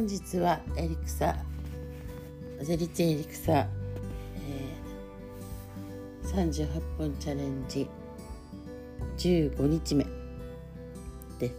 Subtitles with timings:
[0.00, 1.36] 本日はエリクサ
[2.62, 7.86] ゼリチエリクサ、えー、38分チャレンジ
[9.18, 10.06] 15日目
[11.38, 11.54] です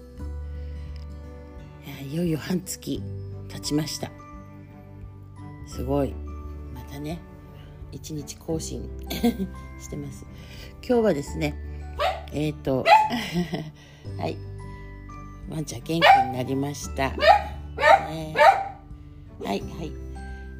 [2.03, 2.99] いよいよ半月
[3.47, 4.09] 経ちました。
[5.67, 6.15] すごい。
[6.73, 7.19] またね
[7.91, 8.89] 一日更新
[9.79, 10.25] してます。
[10.83, 11.53] 今日はですね
[12.33, 12.85] えっ、ー、と
[14.17, 14.35] はい。
[15.47, 17.13] ワンちゃん元気になりました、
[18.11, 19.91] えー、はいはい、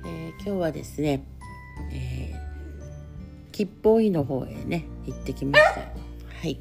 [0.05, 1.25] えー、今日はですね、
[1.91, 5.81] えー、吉報院の方へね行ってきました。
[5.81, 5.87] は
[6.47, 6.57] い。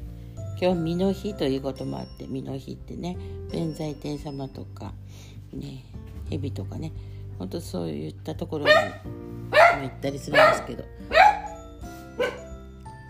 [0.61, 3.17] 今日身の日ということもあって身の日ってね
[3.53, 4.93] 弁財天様とか
[5.53, 5.85] ね
[6.29, 6.91] 蛇とかね
[7.39, 10.83] ほんとそういったところに行ったりするんですけど。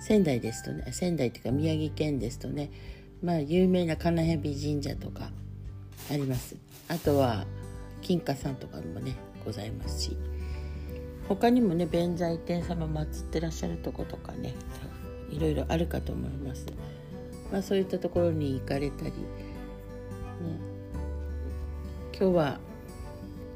[0.01, 2.69] 仙台ですとね仙台っていうか宮城県ですとね
[3.23, 5.31] まあ有名な金蛇神社とか
[6.11, 6.55] あります。
[6.87, 7.45] あとは
[8.01, 10.17] 金華さんとかもねございますし。
[11.35, 14.53] 他にもね弁財天様祀ってらっしゃるとことかね
[15.29, 16.65] いろいろあるかと思います、
[17.51, 19.13] まあ、そういったところに行かれたり、ね、
[22.11, 22.59] 今日は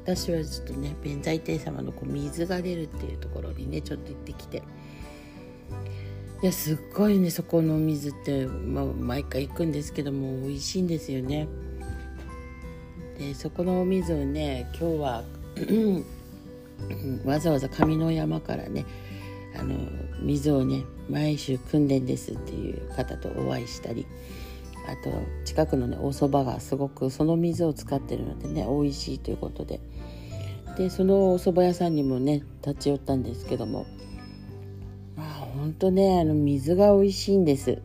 [0.04, 4.62] 私はちょっとね弁財天様のこう水が出るっていうところにねちょっと行ってきて。
[6.42, 11.48] いやすっごいねそこのお水って、まあ、毎回行くんですけども美味しいんですよね。
[13.18, 15.24] でそこのお水をね今日は
[17.24, 18.84] わざわざ上の山からね
[19.58, 19.74] あの
[20.20, 24.06] 水をね毎週訓練ですっていう方とお会いしたり
[24.86, 25.10] あと
[25.44, 29.80] 近くのねお蕎麦がすごくその水を使ってるのでね美味しいということで。
[30.76, 33.86] でそのお蕎麦屋さんにもね立ち寄ったんですけども
[35.16, 37.80] まあほんとねあの水が美味しいんです。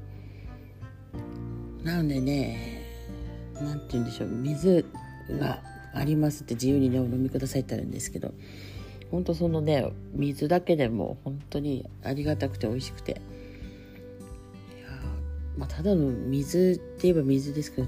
[1.83, 2.83] なのでね
[3.55, 4.85] 何て言うんでしょう水
[5.29, 5.61] が
[5.93, 8.33] ありますって自由にねお飲みくださいってあるんですけど
[9.11, 13.11] ほんとそのね水だけでも本当にありがたくて美味しくて。
[13.11, 13.19] いや
[15.57, 17.87] まあ、ただの水って言えば水ですけど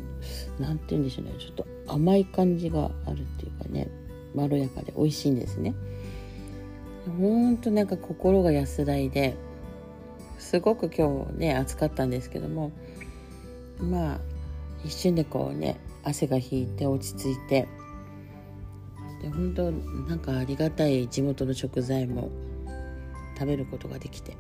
[0.60, 1.32] 何て言うんでしょうね。
[1.40, 3.90] ちょっと甘い感じがあるっていうかね
[4.36, 5.74] まろやかで美味しいんですね。
[7.18, 9.36] ほんとなんか心が安らいで
[10.40, 12.72] すごく今日ね暑かったんですけども
[13.80, 14.20] まあ
[14.86, 17.68] 一瞬でこうね汗が引いて落ち着いて。
[19.22, 22.30] で本当なんかありがたい地元の食材も
[23.36, 24.36] 食べることができて。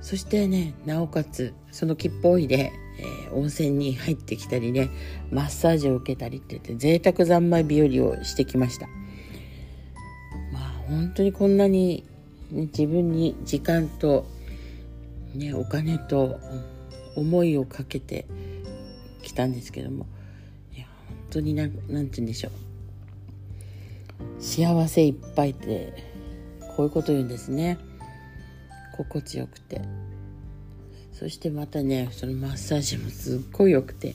[0.00, 4.90] そしてねなおかつその吉報医で、えー、温泉に入ってきたりね
[5.32, 8.86] マッサージを受けたりって言って贅沢三昧日和をしてきました。
[10.52, 12.04] まあ本当にこんなに、
[12.52, 14.26] ね、自分に時間と
[15.34, 16.40] ね、お金と
[17.16, 18.26] 思いをかけて
[19.22, 20.06] きたんですけども
[21.28, 22.52] いや本当に何て言うんでしょう。
[24.42, 25.92] 幸せいっぱいって
[26.76, 27.78] こういうこと言うんですね。
[28.96, 29.82] 心地よくて。
[31.12, 34.14] そしてまたねそのマッサージもすっごい良くて。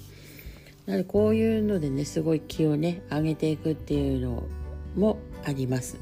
[0.86, 4.44] なのでこういうのでねすごい気をね上げていくっていうの
[4.96, 5.98] もあります。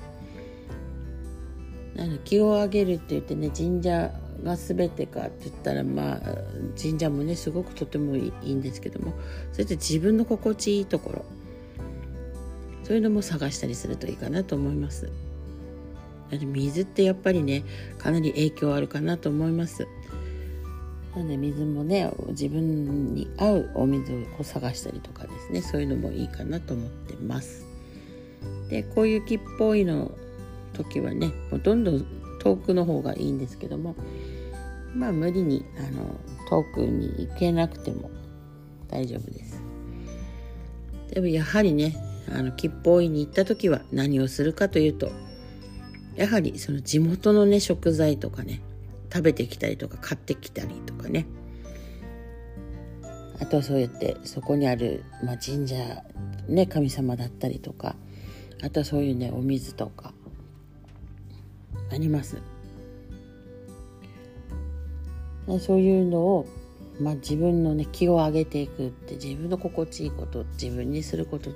[1.95, 4.11] なので気を上げるって言ってね神社
[4.43, 6.19] が全てかって言ったらまあ
[6.81, 9.13] 神社もねすごくとてもいいんですけども
[9.51, 11.25] それって自分の心地いいところ
[12.83, 15.09] そういうのも探したりするといいかなと思います。
[16.31, 17.63] 水ってやっぱりね
[17.97, 19.87] かなり影響あるかなと思います。
[21.15, 27.65] なので水もね自分に合うお水を探したりとかですねそういうのもいいかなと思ってます。
[28.69, 30.11] でこういう木っぽいの
[30.73, 32.05] 時はねもうどんどん
[32.39, 33.95] 遠くの方がいいんですけども
[34.95, 36.19] まあ無理にあの
[36.49, 38.09] 遠くに行けなくても
[38.89, 39.61] 大丈夫です。
[41.13, 41.95] でもやはりね
[42.33, 45.11] あの吉報院に行った時は何をするかというと
[46.15, 48.61] やはりその地元のね食材とかね
[49.11, 51.25] 食べてきたりとか買ってきたりとかね
[53.39, 55.75] あとはそうやってそこにある、まあ、神社
[56.47, 57.95] ね神様だったりとか
[58.63, 60.13] あとはそういうねお水とか
[61.91, 62.41] あります。
[65.59, 66.47] そういうのを、
[66.99, 71.51] まあ、自分のね気を上げていくって自分の心地いいこと自分にすること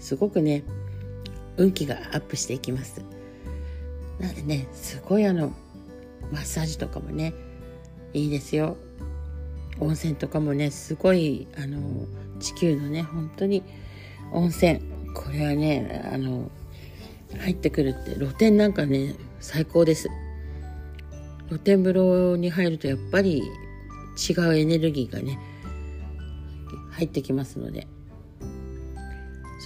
[0.00, 0.64] すごくね
[1.56, 3.02] 運気がアップしていきます。
[4.20, 5.52] なのでねすごいあの
[6.32, 7.34] マッサージとかもね
[8.12, 8.76] いいですよ。
[9.78, 12.06] 温泉とかもねすごいあの
[12.40, 13.62] 地球のね本当に
[14.32, 14.80] 温泉
[15.14, 16.50] これはねあの
[17.38, 20.08] 入ってくるって露天なんかね最高です
[21.48, 23.42] 露天風呂に入るとやっぱり
[24.28, 25.38] 違うエネルギーがね
[26.90, 27.86] 入ってきますので。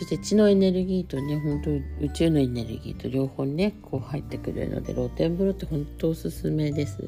[0.00, 1.70] そして血のエネルギーとね本当
[2.02, 7.06] 宇宙のエネルギーと両方ねこう入ってくるので露天風呂って本当おすすめです。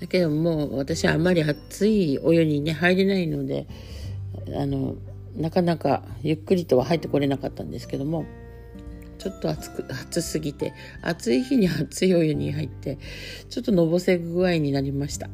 [0.00, 3.66] だけどもう私はあまり熱いお湯にね入れないので
[4.54, 4.96] あの
[5.34, 8.26] なかなかゆっくりとは入ってこれなかったんですけども
[9.20, 10.72] ちょっと暑く 暑すぎて
[11.02, 12.98] 暑い日に熱いお湯に入って
[13.50, 15.28] ちょっとのぼせ具合になりました。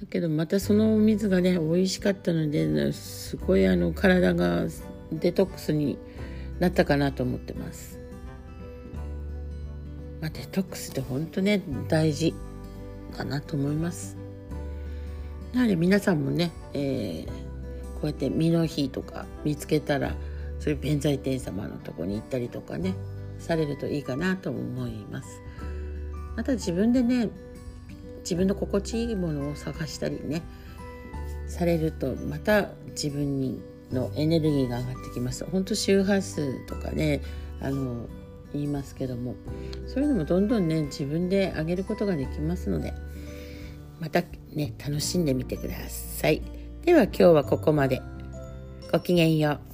[0.00, 4.66] だけどまたそのお水がね美味しかったのですごいあの体が
[5.12, 5.98] デトックスに
[6.58, 8.00] なったかなと思ってます、
[10.20, 12.34] まあ、デトックスって本当ね大事
[13.16, 14.16] かなと思います。
[15.52, 20.16] なので皆さんもね、えー、こうやって身の日とか見つけたら
[20.62, 22.94] そういう弁財天様のとこに行ったりとかね
[23.40, 25.42] されるといいかなと思います。
[26.36, 27.30] また自分でね
[28.20, 30.42] 自分の心地いいものを探したりね
[31.48, 33.60] されるとまた自分に
[33.90, 35.44] のエネルギーが上がってきます。
[35.44, 37.22] 本当周波数とかね
[37.60, 38.06] あの
[38.52, 39.34] 言いますけども
[39.88, 42.94] そういうのもどんどんね自分で上げることができますので
[43.98, 44.22] また
[44.54, 46.40] ね楽しんでみてください。
[46.84, 48.00] では今日はここまで。
[48.92, 49.71] ごきげんよう。